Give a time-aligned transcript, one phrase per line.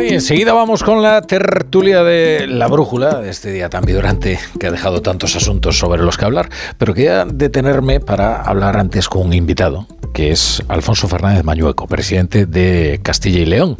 [0.00, 4.38] Bueno, y enseguida vamos con la tertulia de la brújula, de este día tan vibrante
[4.58, 6.48] que ha dejado tantos asuntos sobre los que hablar.
[6.78, 12.46] Pero quería detenerme para hablar antes con un invitado, que es Alfonso Fernández Mañueco, presidente
[12.46, 13.76] de Castilla y León.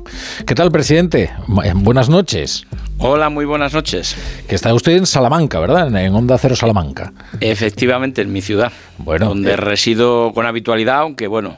[0.46, 1.30] ¿Qué tal, presidente?
[1.46, 2.66] Buenas noches.
[2.98, 4.14] Hola, muy buenas noches.
[4.46, 5.89] Que está usted en Salamanca, ¿verdad?
[5.96, 7.14] En Onda Cero Salamanca.
[7.41, 8.73] Efectivamente, en mi ciudad.
[8.98, 9.29] Bueno.
[9.29, 11.57] Donde eh, resido con habitualidad, aunque bueno,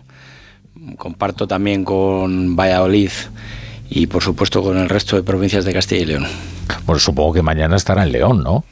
[0.99, 3.11] comparto también con Valladolid
[3.95, 6.27] y por supuesto con el resto de provincias de Castilla y León.
[6.87, 8.64] Bueno, supongo que mañana estará en León, ¿no?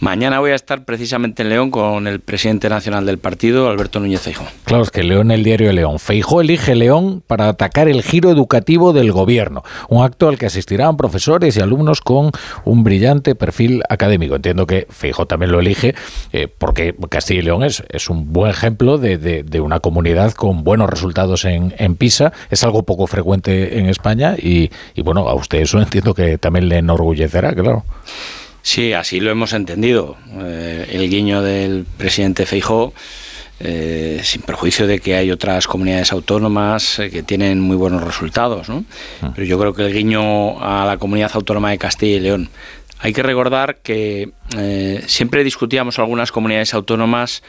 [0.00, 4.22] Mañana voy a estar precisamente en León con el presidente nacional del partido, Alberto Núñez
[4.22, 4.46] Feijóo.
[4.64, 5.98] Claro, es que León el diario de León.
[5.98, 10.96] Feijóo elige León para atacar el giro educativo del gobierno, un acto al que asistirán
[10.96, 12.30] profesores y alumnos con
[12.64, 14.36] un brillante perfil académico.
[14.36, 15.94] Entiendo que Feijóo también lo elige
[16.32, 20.88] eh, porque Castilla y León es, es un buen ejemplo de, una comunidad con buenos
[20.88, 22.32] resultados en, en, PISA.
[22.48, 26.70] Es algo poco frecuente en España y, y bueno, a usted eso entiendo que también
[26.70, 27.84] le enorgullecerá, claro.
[28.62, 30.16] Sí, así lo hemos entendido.
[30.40, 32.92] Eh, el guiño del presidente Feijó,
[33.58, 38.68] eh, sin perjuicio de que hay otras comunidades autónomas eh, que tienen muy buenos resultados,
[38.68, 38.84] ¿no?
[39.22, 39.32] Ah.
[39.34, 42.50] Pero yo creo que el guiño a la comunidad autónoma de Castilla y León.
[42.98, 44.30] Hay que recordar que
[45.06, 47.42] siempre discutíamos algunas comunidades autónomas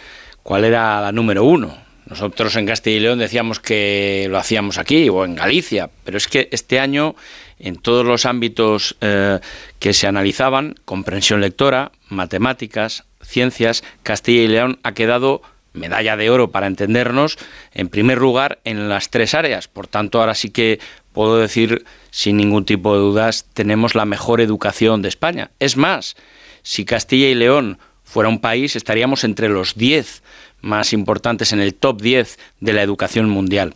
[0.44, 1.76] cuál era la número uno.
[2.12, 6.28] Nosotros en Castilla y León decíamos que lo hacíamos aquí o en Galicia, pero es
[6.28, 7.16] que este año
[7.58, 9.40] en todos los ámbitos eh,
[9.80, 16.52] que se analizaban, comprensión lectora, matemáticas, ciencias, Castilla y León ha quedado medalla de oro
[16.52, 17.38] para entendernos,
[17.72, 19.70] en primer lugar en las tres áreas.
[19.70, 20.82] Por tanto, ahora sí que
[21.14, 25.52] puedo decir sin ningún tipo de dudas, tenemos la mejor educación de España.
[25.60, 26.18] Es más,
[26.62, 30.22] si Castilla y León fuera un país, estaríamos entre los diez
[30.62, 33.74] más importantes en el top 10 de la educación mundial.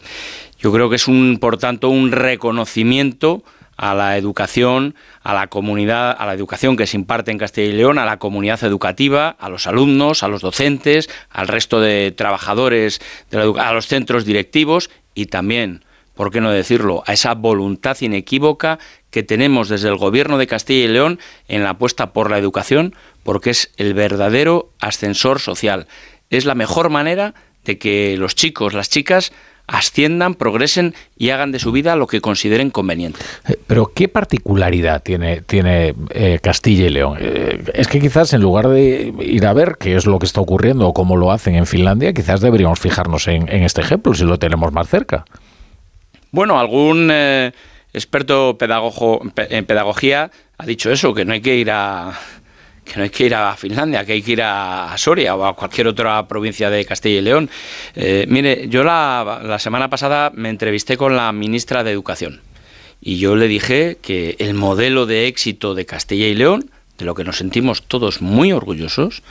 [0.59, 3.44] Yo creo que es un, por tanto, un reconocimiento
[3.78, 7.73] a la educación, a la comunidad, a la educación que se imparte en Castilla y
[7.73, 13.02] León, a la comunidad educativa, a los alumnos, a los docentes, al resto de trabajadores,
[13.31, 18.79] de a los centros directivos y también, ¿por qué no decirlo?, a esa voluntad inequívoca
[19.12, 22.96] que tenemos desde el Gobierno de Castilla y León en la apuesta por la educación,
[23.23, 25.88] porque es el verdadero ascensor social.
[26.30, 29.31] Es la mejor manera de que los chicos, las chicas,
[29.68, 33.19] asciendan, progresen y hagan de su vida lo que consideren conveniente.
[33.47, 37.18] Eh, pero ¿qué particularidad tiene, tiene eh, Castilla y León?
[37.19, 40.41] Eh, es que quizás en lugar de ir a ver qué es lo que está
[40.41, 44.38] ocurriendo o cómo lo hacen en Finlandia, quizás deberíamos fijarnos en, este ejemplo, si lo
[44.38, 45.25] tenemos más cerca.
[46.31, 47.09] Bueno, algún
[47.94, 52.12] experto pedagogo, en pedagogía ha dicho eso, que no hay que ir a
[52.85, 55.56] que no hay que ir a Finlandia, que hay que ir a Soria o a
[55.56, 57.50] cualquier otra provincia de Castilla y León.
[57.96, 62.41] Eh, mire, yo la, semana pasada me entrevisté con la ministra de Educación
[63.01, 67.16] y yo le dije que el modelo de éxito de Castilla y León, de lo
[67.16, 69.23] que nos sentimos todos muy orgullosos,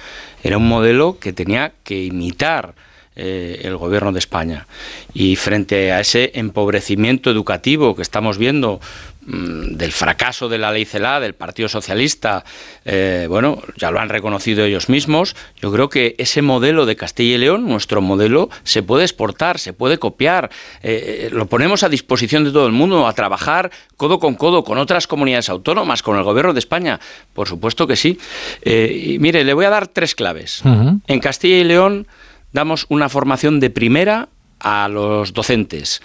[0.43, 2.75] era un modelo que tenía que imitar
[3.17, 4.67] eh, el gobierno de España.
[5.13, 8.81] Y frente a ese empobrecimiento educativo que estamos viendo
[9.27, 12.45] del fracaso de la ley CELA, del Partido Socialista,
[12.85, 17.37] eh, bueno, ya lo han reconocido ellos mismos, yo creo que ese modelo de Castilla
[17.37, 20.51] y León, nuestro modelo, se puede exportar, se puede copiar,
[20.83, 24.79] eh, lo ponemos a disposición de todo el mundo, a trabajar codo con codo con
[24.79, 27.01] otras comunidades autónomas, con el gobierno de España,
[27.33, 28.19] por supuesto que sí.
[28.65, 30.63] y mire, le voy a dar tres claves.
[31.07, 32.07] En Castilla y León,
[32.53, 34.29] damos una formación de primera
[34.61, 36.01] a los docentes.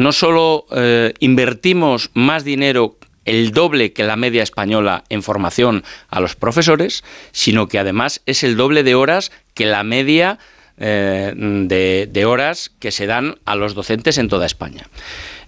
[0.00, 2.96] No solo eh, invertimos más dinero
[3.26, 8.42] el doble que la media española en formación a los profesores, sino que además es
[8.42, 10.38] el doble de horas que la media
[10.78, 14.88] eh, de, de horas que se dan a los docentes en toda España.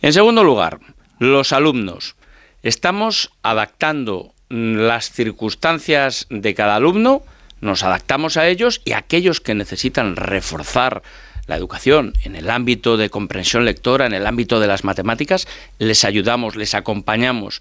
[0.02, 0.80] En segundo lugar,
[1.18, 2.16] los alumnos.
[2.62, 7.22] Estamos adaptando las circunstancias de cada alumno
[7.62, 11.02] nos adaptamos a ellos y a aquellos que necesitan reforzar
[11.46, 15.46] la educación en el ámbito de comprensión lectora, en el ámbito de las matemáticas,
[15.78, 17.60] les ayudamos, les acompañamos.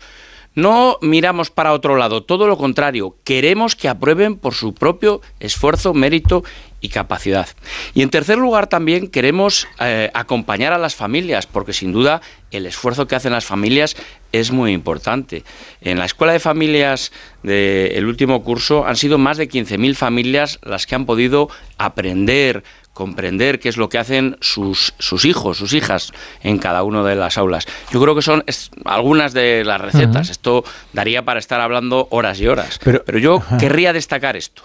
[0.53, 5.93] No miramos para otro lado, todo lo contrario, queremos que aprueben por su propio esfuerzo,
[5.93, 6.43] mérito
[6.81, 7.47] y capacidad.
[7.93, 12.65] Y en tercer lugar también queremos eh, acompañar a las familias, porque sin duda el
[12.65, 13.95] esfuerzo que hacen las familias
[14.33, 15.45] es muy importante.
[15.79, 17.13] En la Escuela de Familias
[17.43, 23.59] del último curso han sido más de 15.000 familias las que han podido aprender, comprender
[23.59, 26.11] qué es lo que hacen sus, sus hijos, sus hijas
[26.43, 27.65] en cada una de las aulas.
[27.91, 28.43] Yo creo que son
[28.85, 30.29] algunas de las recetas.
[30.29, 32.79] Esto daría para estar hablando horas y horas.
[32.83, 34.63] Pero, yo querría destacar esto.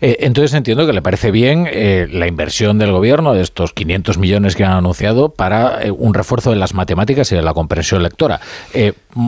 [0.00, 4.18] Eh, entonces entiendo que le parece bien eh, la inversión del gobierno de estos 500
[4.18, 8.02] millones que han anunciado para eh, un refuerzo de las matemáticas y de la comprensión
[8.02, 8.40] lectora.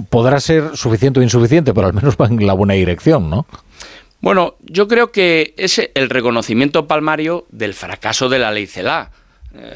[0.08, 3.46] podrá ser suficiente o insuficiente, pero al menos va en la buena dirección, ¿no?
[4.20, 9.10] Bueno, yo creo que es el reconocimiento palmario del fracaso de la ley CELA.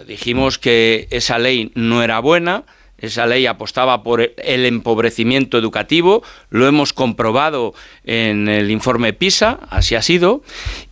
[0.06, 2.64] dijimos que esa ley no era buena,
[3.00, 9.94] esa ley apostaba por el empobrecimiento educativo, lo hemos comprobado en el informe PISA, así
[9.94, 10.42] ha sido,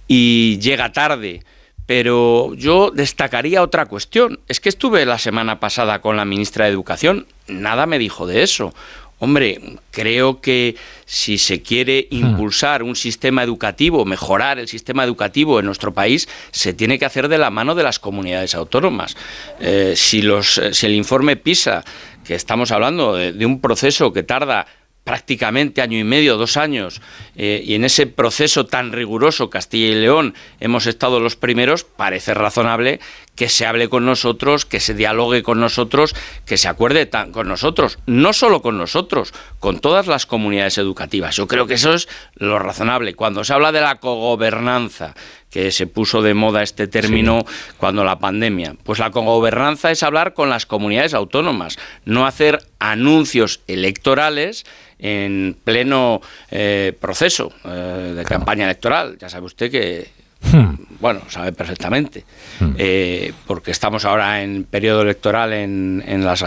[0.07, 1.43] y llega tarde.
[1.87, 4.41] Pero yo destacaría otra cuestión.
[4.47, 8.43] Es que estuve la semana pasada con la ministra de Educación, nada me dijo de
[8.43, 8.75] eso.
[9.21, 9.61] Hombre,
[9.91, 12.17] creo que si se quiere hmm.
[12.17, 17.29] impulsar un sistema educativo, mejorar el sistema educativo en nuestro país, se tiene que hacer
[17.29, 19.17] de la mano de las comunidades autónomas.
[19.61, 21.85] Eh, si, los, si el informe PISA,
[22.25, 24.67] que estamos hablando de un proceso que tarda
[25.09, 27.01] prácticamente año y medio, dos años,
[27.35, 32.35] eh, y en ese proceso tan riguroso Castilla y León hemos estado los primeros, parece
[32.35, 33.01] razonable
[33.39, 38.01] que se hable con nosotros, que se dialogue con nosotros, que se acuerde con nosotros,
[38.05, 41.37] no solo con nosotros, con todas las comunidades educativas.
[41.37, 43.15] Yo creo que eso es lo razonable.
[43.15, 45.15] Cuando se habla de la cogobernanza,
[45.51, 47.45] que se puso de moda este término
[47.79, 48.75] cuando la pandemia.
[48.83, 54.67] Pues la cogobernanza es hablar con las comunidades autónomas, no hacer anuncios electorales
[54.99, 56.21] en pleno
[56.51, 59.17] eh, proceso eh, de campaña electoral.
[59.19, 60.11] Ya sabe usted que,
[60.43, 60.98] hmm.
[61.01, 62.25] Bueno, sabe perfectamente,
[62.61, 62.73] hmm.
[62.77, 66.45] eh, porque estamos ahora en periodo electoral en, en las,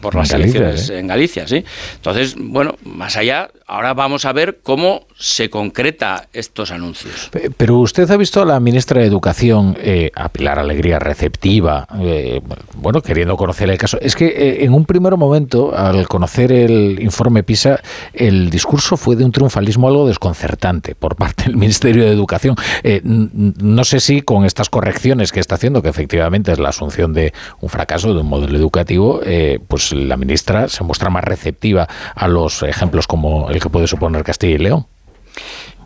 [0.00, 1.64] por las elecciones en Galicia, ¿sí?
[1.96, 7.30] Entonces, bueno, más allá, ahora vamos a ver cómo se concreta estos anuncios.
[7.56, 12.40] Pero usted ha visto a la ministra de Educación, eh, a Pilar Alegría, receptiva, eh,
[12.76, 13.98] bueno, queriendo conocer el caso.
[14.00, 17.80] Es que eh, en un primer momento, al conocer el informe PISA,
[18.12, 22.56] el discurso fue de un triunfalismo algo desconcertante por parte del Ministerio de Educación.
[23.04, 27.32] no sé si con estas correcciones que está haciendo, que efectivamente es la asunción de
[27.60, 29.20] un fracaso de un modelo educativo,
[29.68, 34.24] pues la ministra se muestra más receptiva a los ejemplos como el que puede suponer
[34.24, 34.86] Castilla y León.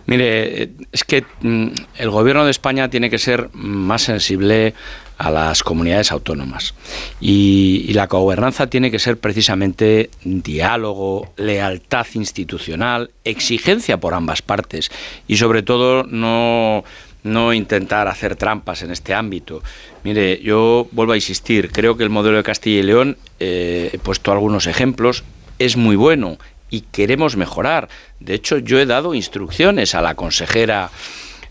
[0.06, 4.74] Mire, es que mm, el gobierno de España tiene que ser más sensible
[5.16, 6.74] a las comunidades autónomas
[7.20, 14.90] y, la gobernanza tiene que ser precisamente diálogo, lealtad institucional, exigencia por ambas partes
[15.28, 16.82] y sobre todo no,
[17.24, 19.62] no intentar hacer trampas en este ámbito.
[20.04, 23.98] Mire, yo vuelvo a insistir, creo que el modelo de Castilla y León, eh, he
[23.98, 25.24] puesto algunos ejemplos,
[25.58, 26.38] es muy bueno
[26.70, 27.88] y queremos mejorar.
[28.20, 30.90] De hecho, yo he dado instrucciones a la consejera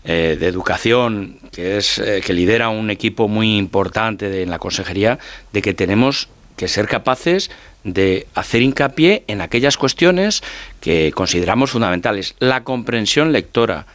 [0.04, 5.18] eh, de Educación, que, es, eh, que lidera un equipo muy importante en la consejería,
[5.52, 7.50] de que tenemos que ser capaces
[7.84, 10.42] de hacer hincapié en aquellas cuestiones
[10.80, 12.34] que consideramos fundamentales.
[12.38, 13.86] La comprensión lectora,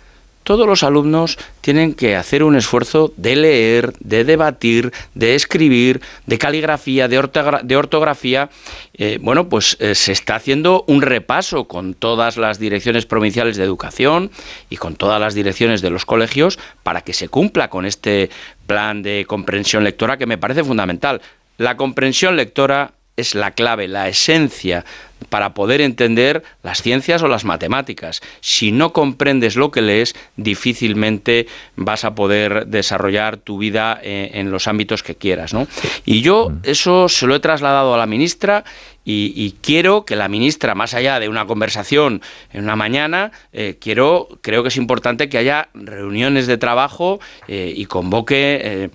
[0.50, 6.40] todos los alumnos tienen que hacer un esfuerzo de leer, de debatir, de escribir, de
[6.40, 8.50] caligrafía, de, ortografía.
[8.96, 13.64] Eh, bueno, pues eh, se está haciendo un repaso con todas las direcciones provinciales de
[13.64, 14.32] educación
[14.72, 18.32] y con todas las direcciones de los colegios para que se cumpla con este
[18.66, 21.22] plan de comprensión lectora que me parece fundamental.
[21.60, 24.84] La comprensión lectora es la clave, la esencia
[25.28, 28.22] para poder entender las ciencias o las matemáticas.
[28.42, 34.52] Si no comprendes lo que lees, difícilmente vas a poder desarrollar tu vida eh, en
[34.52, 35.54] los ámbitos que quieras.
[35.54, 35.68] ¿no?
[36.06, 38.64] Y yo eso se lo he trasladado a la ministra
[39.12, 42.22] y, quiero que la ministra, más allá de una conversación
[42.54, 47.74] en una mañana, eh, quiero, creo que es importante que haya reuniones de trabajo eh,
[47.76, 48.92] y convoque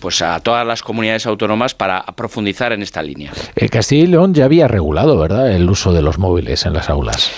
[0.00, 3.32] pues a todas las comunidades autónomas para profundizar en esta línea.
[3.70, 7.30] Castilla y León ya había regulado, ¿verdad?, el uso de los móviles en las aulas.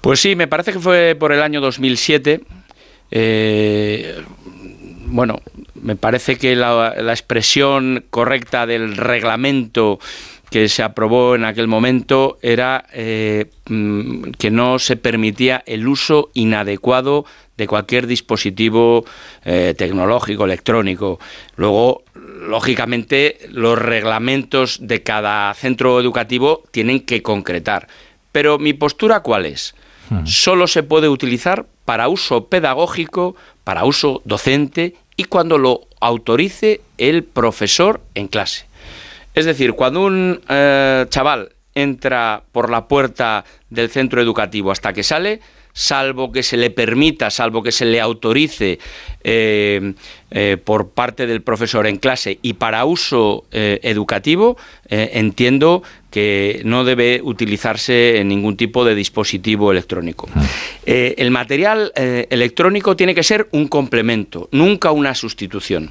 [0.00, 2.40] Pues sí, me parece que fue por el año 2007.
[3.10, 4.22] Eh,
[5.06, 5.40] bueno,
[5.74, 9.98] me parece que la, expresión correcta del reglamento
[10.50, 16.30] que se aprobó en aquel momento era eh, mm, que no se permitía el uso
[16.34, 17.24] inadecuado
[17.56, 19.04] de cualquier dispositivo
[19.44, 21.18] eh, tecnológico, electrónico.
[21.56, 27.88] Luego, lógicamente, los reglamentos de cada centro educativo tienen que concretar.
[28.32, 29.74] Pero mi postura cuál es?
[30.10, 30.26] Hmm.
[30.26, 37.24] Solo se puede utilizar para uso pedagógico, para uso docente y cuando lo autorice el
[37.24, 38.66] profesor en clase.
[39.34, 45.02] Es decir, cuando un eh, chaval entra por la puerta del centro educativo hasta que
[45.02, 45.40] sale,
[45.76, 48.78] salvo que se le permita, salvo que se le autorice
[49.22, 49.92] eh,
[50.30, 54.56] eh, por parte del profesor en clase y para uso educativo,
[54.88, 55.82] entiendo
[56.16, 60.26] que no debe utilizarse en ningún tipo de dispositivo electrónico.
[60.86, 65.90] Eh, el material eh, electrónico tiene que ser un complemento, nunca una sustitución.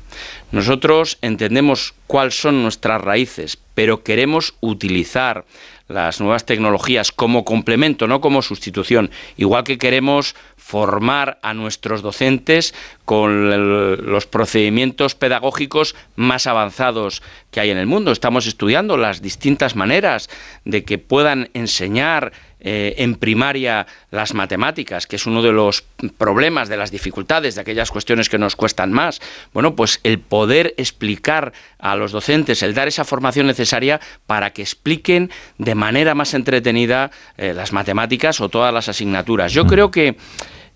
[0.51, 5.45] Nosotros entendemos cuáles son nuestras raíces, pero queremos utilizar
[5.87, 9.11] las nuevas tecnologías como complemento, no como sustitución.
[9.37, 12.73] Igual que queremos formar a nuestros docentes
[13.05, 18.11] con los procedimientos pedagógicos más avanzados que hay en el mundo.
[18.11, 20.29] Estamos estudiando las distintas maneras
[20.63, 22.31] de que puedan enseñar
[22.67, 25.85] eh, en primaria las matemáticas, que es uno de los
[26.17, 29.21] problemas, de las dificultades, de aquellas cuestiones que nos cuestan más.
[29.53, 34.63] Bueno, pues el poder explicar a los docentes, el dar esa formación necesaria para que
[34.63, 35.29] expliquen
[35.59, 39.53] de manera más entretenida eh, las matemáticas o todas las asignaturas.
[39.53, 40.17] Yo creo que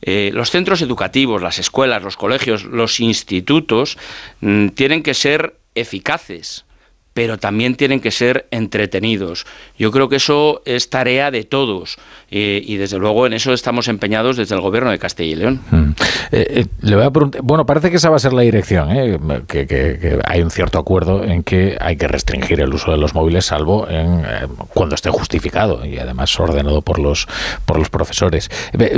[0.03, 3.97] eh, los centros educativos, las escuelas, los colegios, los institutos
[4.41, 6.65] mm, tienen que ser eficaces
[7.19, 9.45] pero también tienen que ser entretenidos.
[9.77, 11.97] Yo creo que eso es tarea de todos
[12.31, 15.59] eh, y desde luego en eso estamos empeñados desde el gobierno de Castilla y León.
[15.69, 15.89] Mm.
[16.31, 18.87] Eh, le voy a preguntar, bueno, parece que esa va a ser la dirección,
[19.47, 23.47] que, hay un cierto acuerdo en que hay que restringir el uso de los móviles
[23.47, 24.23] salvo en,
[24.73, 27.27] cuando esté justificado y además ordenado por los,
[27.65, 28.49] por los profesores.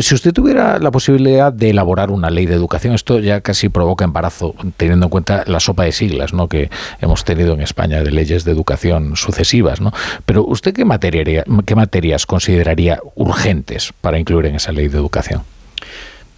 [0.02, 4.06] Si usted tuviera la posibilidad de elaborar una ley de educación, esto ya casi provoca
[4.06, 6.48] embarazo, teniendo en cuenta la sopa de siglas ¿no?
[6.48, 9.82] que hemos tenido en España leyes de educación sucesivas.
[9.82, 9.92] ¿no?
[10.26, 10.84] Pero ¿usted qué,
[11.66, 15.44] qué materias consideraría urgentes para incluir en esa ley de educación?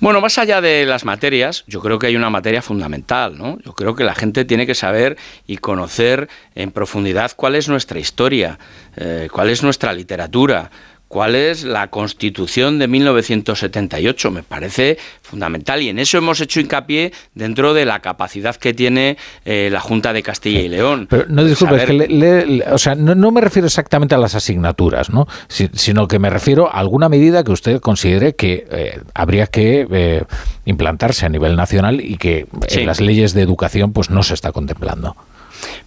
[0.04, 3.58] Bueno, más allá de las materias, yo creo que hay una materia fundamental, ¿no?
[3.64, 8.00] Yo creo que la gente tiene que saber y conocer en profundidad cuál es nuestra
[8.00, 8.60] historia,
[8.98, 10.72] eh, cuál es nuestra literatura,
[11.14, 14.32] cuál es la Constitución de 1978.
[14.32, 19.18] Me parece fundamental y en eso hemos hecho hincapié dentro de la capacidad que tiene
[19.46, 21.06] eh, la Junta de Castilla y León.
[21.08, 25.28] Pero no disculpe, que o sea, no, me refiero exactamente a las asignaturas, ¿no?
[25.50, 30.24] sino que me refiero a alguna medida que usted considere que eh, habría que eh,
[30.66, 34.52] implantarse a nivel nacional y que en las leyes de educación pues no se está
[34.52, 35.16] contemplando.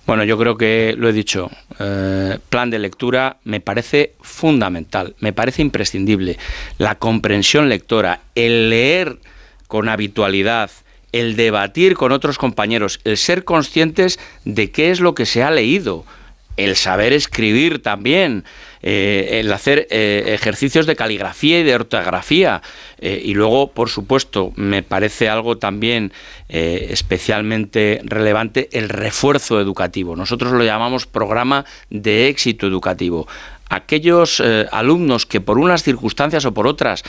[0.07, 5.33] Bueno, yo creo que lo he dicho, eh, plan de lectura me parece fundamental, me
[5.33, 6.39] parece imprescindible.
[6.79, 9.19] La comprensión lectora, el leer
[9.67, 10.71] con habitualidad,
[11.13, 15.51] el debatir con otros compañeros, el ser conscientes de qué es lo que se ha
[15.51, 16.05] leído,
[16.57, 18.45] el saber escribir también,
[18.89, 22.63] eh, el hacer eh, ejercicios de caligrafía y de ortografía.
[23.01, 26.13] Eh, y luego, por supuesto, me parece algo también
[26.49, 30.15] especialmente relevante el refuerzo educativo.
[30.15, 33.27] Nosotros lo llamamos programa de éxito educativo
[33.69, 34.41] aquellos
[34.71, 37.03] alumnos que por unas circunstancias o por otras,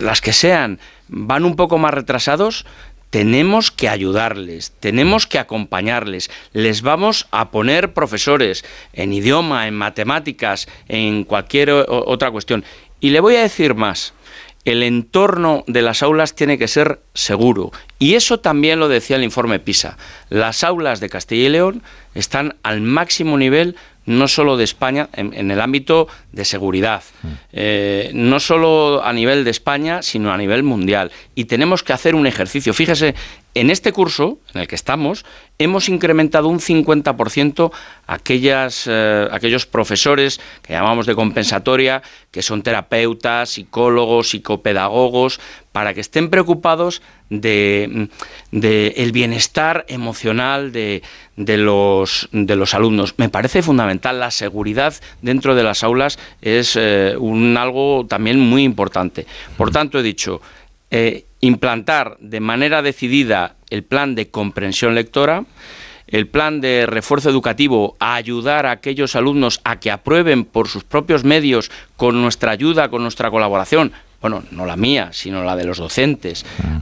[0.00, 2.64] las que sean, van un poco más retrasados,
[3.10, 10.68] tenemos que ayudarles, tenemos que acompañarles, les vamos a poner profesores en idioma, en matemáticas,
[10.88, 12.64] en cualquier otra cuestión.
[13.00, 14.12] Y le voy a decir más,
[14.64, 17.72] el entorno de las aulas tiene que ser seguro.
[17.98, 19.96] Y eso también lo decía el informe PISA.
[20.28, 21.82] Las aulas de Castilla y León
[22.14, 23.76] están al máximo nivel
[24.08, 27.28] no solo de España, en, el ámbito de seguridad, mm.
[27.52, 31.12] eh, no solo a nivel de España, sino a nivel mundial.
[31.34, 32.72] Y tenemos que hacer un ejercicio.
[32.72, 33.14] Fíjese,
[33.54, 35.26] en este curso en el que estamos,
[35.58, 37.70] hemos incrementado un 50%
[38.06, 45.38] aquellas, eh, aquellos profesores que llamamos de compensatoria, que son terapeutas, psicólogos, psicopedagogos,
[45.72, 48.08] para que estén preocupados de,
[48.52, 51.02] el bienestar emocional de,
[51.36, 53.14] los, de los alumnos.
[53.16, 54.20] Me parece fundamental.
[54.20, 59.26] La seguridad dentro de las aulas es eh, un, algo también muy importante.
[59.56, 60.40] Por tanto, he dicho,
[60.90, 65.44] eh, implantar de manera decidida el plan de comprensión lectora,
[66.06, 70.82] el plan de refuerzo educativo a ayudar a aquellos alumnos a que aprueben por sus
[70.84, 75.64] propios medios, con nuestra ayuda, con nuestra colaboración, bueno, no la mía, sino la de
[75.64, 76.76] los docentes, mm.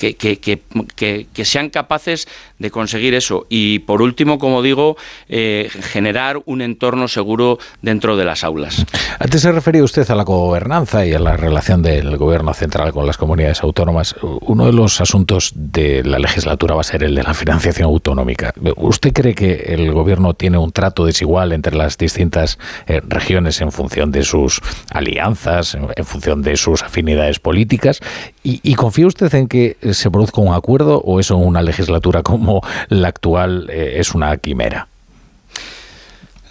[0.00, 2.26] eh, que, sean capaces
[2.58, 3.46] de conseguir eso.
[3.48, 4.96] Y por último, como digo,
[5.28, 8.84] eh, generar un entorno seguro dentro de las aulas.
[9.20, 13.06] Antes se refería usted a la gobernanza y a la relación del gobierno central con
[13.06, 14.16] las comunidades autónomas.
[14.22, 18.52] Uno de los asuntos de la legislatura va a ser el de la financiación autonómica.
[18.76, 23.70] ¿Usted cree que el gobierno tiene un trato desigual entre las distintas eh, regiones en
[23.70, 24.60] función de sus
[24.92, 28.00] alianzas, en función de sus afinidades políticas.
[28.42, 32.62] ¿Y, confía usted en que se produzca un acuerdo o eso en una legislatura como
[32.88, 34.88] la actual eh, es una quimera?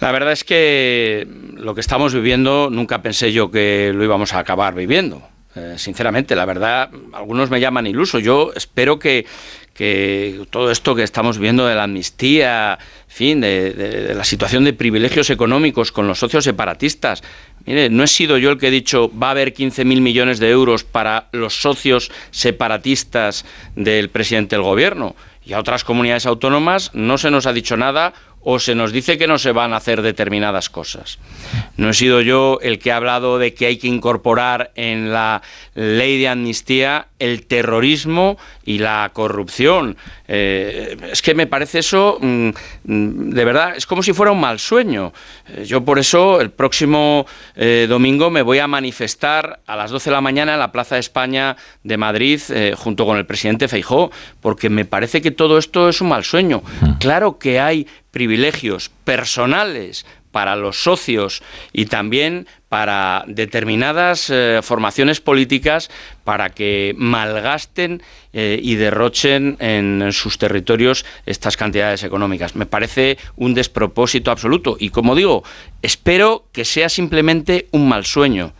[0.00, 4.38] La verdad es que lo que estamos viviendo nunca pensé yo que lo íbamos a
[4.38, 5.22] acabar viviendo.
[5.56, 8.18] Eh, sinceramente, la verdad, algunos me llaman iluso.
[8.18, 9.26] Yo espero que,
[9.74, 15.30] que todo esto que estamos viendo de la amnistía fin, de, la situación de privilegios
[15.30, 17.22] económicos con los socios separatistas.
[17.66, 20.50] Mire, no he sido yo el que he dicho va a haber 15.000 millones de
[20.50, 23.44] euros para los socios separatistas
[23.76, 25.14] del presidente del gobierno.
[25.44, 29.18] Y a otras comunidades autónomas no se nos ha dicho nada o se nos dice
[29.18, 31.18] que no se van a hacer determinadas cosas.
[31.76, 35.42] No he sido yo el que ha hablado de que hay que incorporar en la
[35.74, 39.96] ley de amnistía el terrorismo y la corrupción.
[40.26, 42.48] Eh, es que me parece eso, mm,
[42.84, 45.12] mm, de verdad, es como si fuera un mal sueño.
[45.48, 50.10] Eh, yo por eso el próximo eh, domingo me voy a manifestar a las 12
[50.10, 52.40] de la mañana en la Plaza de España de Madrid
[52.76, 56.62] junto con el presidente Feijó, porque me parece que todo esto es un mal sueño.
[56.80, 56.92] Hmm.
[56.98, 65.90] Claro que hay privilegios personales para los socios y también para determinadas eh, formaciones políticas
[66.24, 68.02] para que malgasten
[68.32, 72.54] eh, y derrochen en sus territorios estas cantidades económicas.
[72.54, 75.42] Me parece un despropósito absoluto y como digo,
[75.82, 78.52] espero que sea simplemente un mal sueño.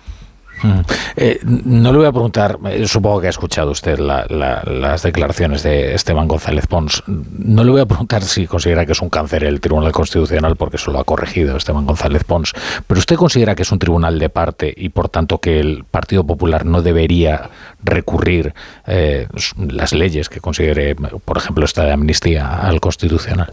[1.17, 5.95] Eh, no le voy a preguntar, eh, supongo que ha escuchado usted las declaraciones de
[5.95, 7.02] Esteban González Pons.
[7.07, 10.76] No le voy a preguntar si considera que es un cáncer el Tribunal Constitucional, porque
[10.76, 12.52] eso lo ha corregido Esteban González Pons.
[12.87, 16.25] Pero usted considera que es un tribunal de parte y por tanto que el Partido
[16.25, 17.50] Popular no debería
[17.83, 18.55] recurrir
[18.87, 19.26] eh,
[19.57, 23.52] las leyes que considere, por ejemplo, esta de amnistía al Constitucional.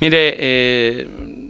[0.00, 1.08] Mire, eh,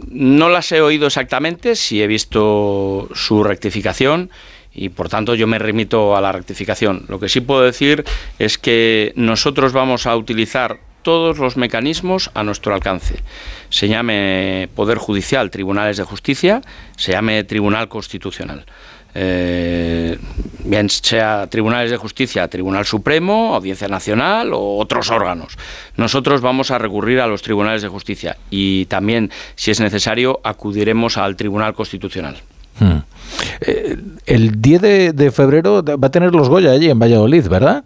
[0.09, 4.29] no las he oído exactamente, si he visto su rectificación
[4.73, 7.05] y por tanto yo me remito a la rectificación.
[7.09, 8.05] Lo que sí puedo decir
[8.39, 13.15] es que nosotros vamos a utilizar todos los mecanismos a nuestro alcance.
[13.69, 16.61] Se llame Poder Judicial, Tribunales de Justicia,
[16.95, 18.65] se llame Tribunal Constitucional.
[19.15, 20.17] Eh,
[20.63, 25.57] bien sea tribunales de justicia, Tribunal Supremo, Audiencia Nacional o otros órganos.
[25.95, 31.17] Nosotros vamos a recurrir a los tribunales de justicia y también, si es necesario, acudiremos
[31.17, 32.37] al Tribunal Constitucional.
[32.79, 32.99] Hmm.
[33.61, 34.81] Eh, el 10
[35.15, 37.83] de, febrero va a tener los Goya allí en Valladolid, ¿verdad?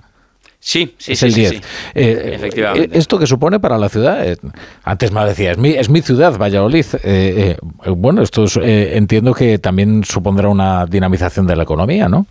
[0.64, 1.54] Sí, sí, es el 10.
[1.96, 2.98] Eh, Efectivamente.
[2.98, 4.24] ¿Esto que supone para la ciudad?
[4.24, 4.38] Eh,
[4.84, 6.86] antes me decía, es mi, es mi ciudad, Valladolid.
[7.04, 12.28] Eh, bueno, esto entiendo que también supondrá una dinamización de la economía, ¿no?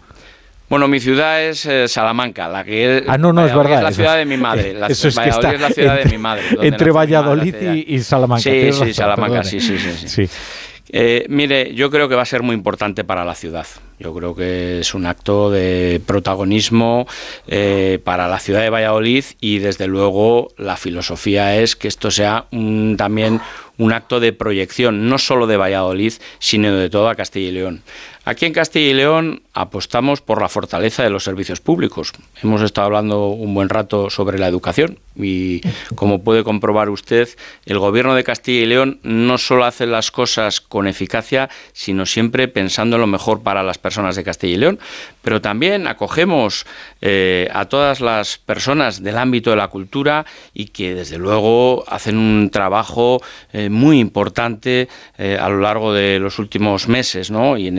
[0.68, 3.78] Bueno, mi ciudad es Salamanca, la que ah, no, no, es verdad.
[3.78, 4.74] Es la ciudad de mi madre.
[4.74, 6.44] La, eso es Valladolid es la ciudad de mi madre.
[6.62, 7.54] Entre Valladolid
[7.84, 8.42] y, Salamanca.
[8.42, 10.08] Sí, sí, Salamanca, sí, sí, sí.
[10.08, 10.28] sí.
[11.28, 13.66] Mire, yo creo que va a ser muy importante para la ciudad.
[14.00, 17.06] Yo creo que es un acto de protagonismo
[17.46, 22.46] eh, para la ciudad de Valladolid y desde luego la filosofía es que esto sea
[22.96, 23.42] también
[23.76, 27.82] un acto de proyección, no solo de Valladolid, sino de toda Castilla y León.
[28.24, 32.12] Aquí en Castilla y León apostamos por la fortaleza de los servicios públicos.
[32.42, 35.60] Hemos estado hablando un buen rato sobre la educación y
[35.94, 37.28] como puede comprobar usted,
[37.66, 42.48] el gobierno de Castilla y León no solo hace las cosas con eficacia, sino siempre
[42.48, 44.78] pensando en lo mejor para las personas de Castilla y León,
[45.22, 46.66] pero también acogemos
[47.00, 52.16] eh, a todas las personas del ámbito de la cultura y que desde luego hacen
[52.16, 53.20] un trabajo
[53.52, 57.56] eh, muy importante eh, a lo largo de los últimos meses, ¿no?
[57.56, 57.78] Y en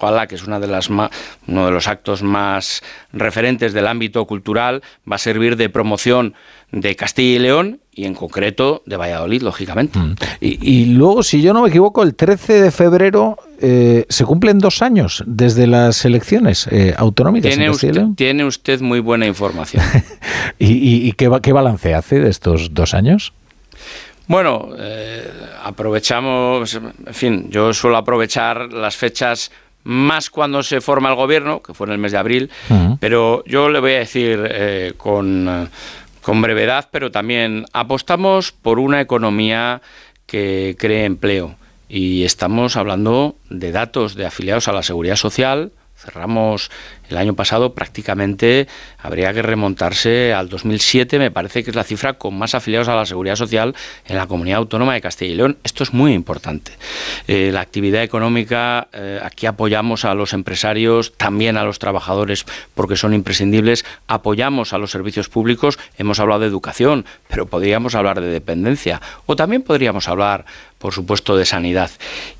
[0.00, 1.10] gala, que es una de las uno
[1.46, 2.82] de los actos más
[3.12, 6.34] referentes del ámbito cultural, va a servir de promoción
[6.72, 9.98] de Castilla y León y en concreto de Valladolid, lógicamente.
[9.98, 10.14] Mm.
[10.40, 14.80] Y, luego, si yo no me equivoco, el 13 de febrero eh, se cumplen dos
[14.80, 17.50] años desde las elecciones eh, autonómicas.
[17.50, 19.84] Tiene, usted, tiene usted muy buena información.
[20.58, 23.34] ¿Y, qué, qué, balance hace de estos dos años?
[24.26, 25.30] Bueno, eh,
[25.62, 29.50] aprovechamos, en fin, yo suelo aprovechar las fechas
[29.84, 32.50] más cuando se forma el gobierno, que fue en el mes de abril,
[33.00, 35.68] pero yo le voy a decir con
[36.22, 39.82] con brevedad, pero también apostamos por una economía
[40.26, 41.56] que cree empleo.
[41.88, 45.72] Y estamos hablando de datos de afiliados a la seguridad social.
[45.96, 46.70] Cerramos
[47.12, 48.66] el año pasado prácticamente
[48.98, 52.96] habría que remontarse al 2007, me parece que es la cifra con más afiliados a
[52.96, 53.74] la seguridad social
[54.06, 55.58] en la comunidad autónoma de Castilla y León.
[55.62, 56.72] Esto es muy importante.
[57.28, 62.44] Eh, la actividad económica, eh, aquí apoyamos a los empresarios, también a los trabajadores
[62.74, 68.20] porque son imprescindibles, apoyamos a los servicios públicos, hemos hablado de educación, pero podríamos hablar
[68.20, 70.46] de dependencia o también podríamos hablar
[70.82, 71.92] por supuesto, de sanidad.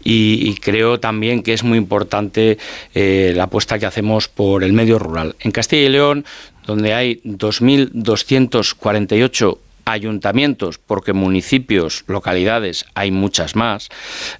[0.03, 2.59] Y, creo también que es muy importante
[2.93, 5.37] eh, la apuesta que hacemos por el medio rural.
[5.41, 6.25] En Castilla y León,
[6.67, 13.89] donde hay 2.248 ayuntamientos, porque municipios, localidades, hay muchas más,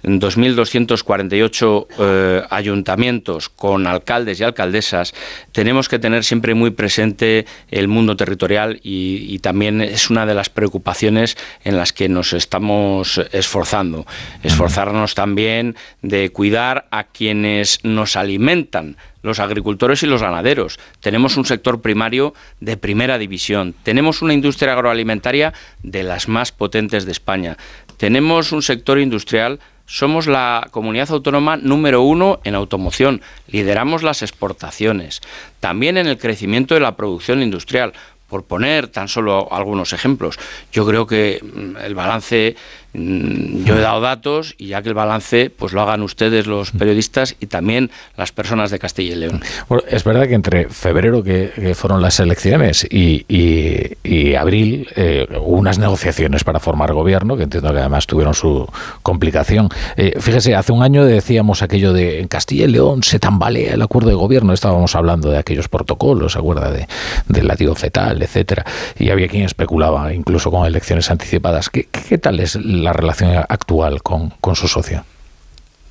[0.03, 5.13] 2.248 eh, ayuntamientos con alcaldes y alcaldesas,
[5.51, 10.49] tenemos que tener siempre muy presente el mundo territorial y, también es una de las
[10.49, 14.05] preocupaciones en las que nos estamos esforzando.
[14.41, 20.79] Esforzarnos también de cuidar a quienes nos alimentan, los agricultores y los ganaderos.
[20.99, 23.73] Tenemos un sector primario de primera división.
[23.81, 27.57] Tenemos una industria agroalimentaria de las más potentes de España.
[27.97, 35.21] Tenemos un sector industrial somos la comunidad autónoma número uno en automoción, lideramos las exportaciones,
[35.59, 37.93] también en el crecimiento de la producción industrial.
[38.29, 40.39] Por poner tan solo algunos ejemplos,
[40.71, 42.55] yo creo que mm, el balance
[42.93, 47.35] yo he dado datos y ya que el balance pues lo hagan ustedes los periodistas
[47.39, 49.41] y también las personas de Castilla y León.
[49.67, 55.79] Bueno, es verdad que entre febrero que, fueron las elecciones y, abril eh, hubo unas
[55.79, 58.67] negociaciones para formar gobierno que entiendo que además tuvieron su
[59.01, 59.69] complicación.
[59.95, 63.81] Eh, fíjese, hace un año decíamos aquello de en Castilla y León se tambalea el
[63.81, 66.71] acuerdo de gobierno, estábamos hablando de aquellos protocolos, ¿se acuerda?
[66.71, 66.87] De,
[67.27, 68.65] del latido fetal, etcétera,
[68.97, 71.69] y había quien especulaba incluso con elecciones anticipadas.
[71.69, 75.05] ¿Qué, qué tal es la relación actual con, su socio?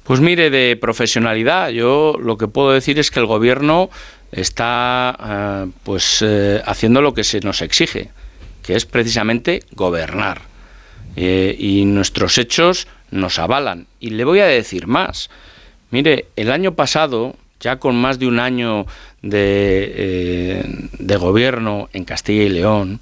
[0.05, 3.89] Pues mire, de profesionalidad, yo lo que puedo decir es que el gobierno
[4.33, 8.11] está eh, pues eh, haciendo lo que se nos exige,
[8.63, 10.43] que es precisamente gobernar.
[11.15, 13.87] Eh, y nuestros hechos nos avalan.
[14.01, 15.31] Y le voy a decir más.
[15.91, 18.87] Mire, el año pasado, ya con más de un año
[19.21, 23.01] de, de gobierno en Castilla y León,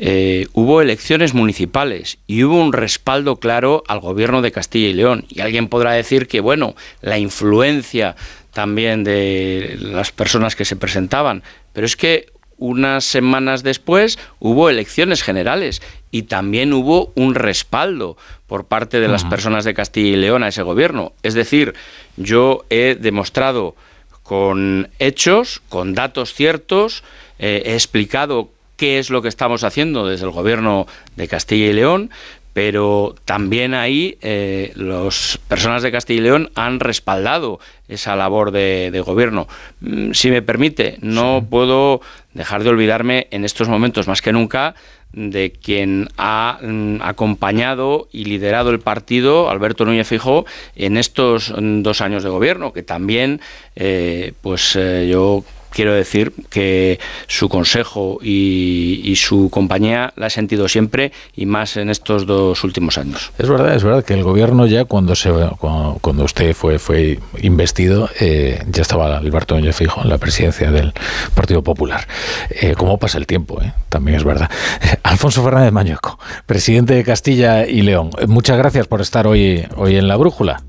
[0.00, 5.24] eh, hubo elecciones municipales y hubo un respaldo claro al gobierno de Castilla y León.
[5.28, 8.14] Y alguien podrá decir que, bueno, la influencia
[8.52, 12.26] también de las personas que se presentaban, pero es que
[12.58, 15.82] unas semanas después hubo elecciones generales
[16.12, 20.48] y también hubo un respaldo por parte de las personas de Castilla y León a
[20.48, 21.12] ese gobierno.
[21.24, 21.74] Es decir,
[22.16, 23.74] yo he demostrado
[24.22, 27.02] con hechos, con datos ciertos,
[27.40, 30.86] eh, he explicado qué es lo que estamos haciendo desde el gobierno
[31.16, 32.10] de Castilla y León,
[32.54, 39.02] pero también ahí eh, las personas de Castilla y León han respaldado esa labor de,
[39.04, 39.46] gobierno.
[39.80, 42.00] Mm, si me permite, no puedo
[42.34, 44.74] dejar de olvidarme en estos momentos más que nunca
[45.12, 50.44] de quien ha mm, acompañado y liderado el partido, Alberto Núñez Fijó,
[50.76, 53.40] en estos mm, dos años de gobierno, que también,
[53.76, 60.68] eh, pues eh, yo quiero decir que su consejo y, su compañía la he sentido
[60.68, 63.32] siempre y más en estos dos últimos años.
[63.38, 68.08] Es verdad, es verdad que el gobierno ya cuando se cuando, usted fue fue investido
[68.20, 70.92] eh, ya estaba Alberto Núñez Fijo en la presidencia del
[71.34, 72.06] Partido Popular.
[72.50, 73.60] Eh, ¿Cómo pasa el tiempo?
[73.62, 73.72] Eh?
[73.88, 74.50] También es verdad.
[75.02, 78.10] Alfonso Fernández Mañueco, presidente de Castilla y León.
[78.28, 80.62] Muchas gracias por estar hoy hoy en la brújula.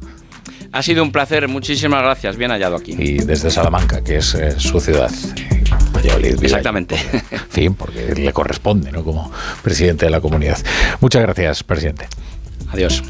[0.71, 2.95] Ha sido un placer, muchísimas gracias, bien hallado aquí.
[2.97, 5.11] Y desde Salamanca, que es eh, su ciudad.
[6.41, 6.95] Exactamente.
[7.31, 9.03] En fin, porque le corresponde, ¿no?
[9.03, 9.31] Como
[9.63, 10.57] presidente de la comunidad.
[11.01, 12.07] Muchas gracias, presidente.
[12.71, 13.03] Adiós.